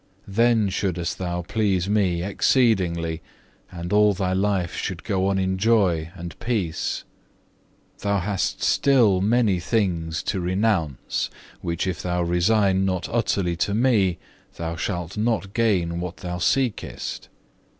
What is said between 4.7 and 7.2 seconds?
should go on in joy and peace.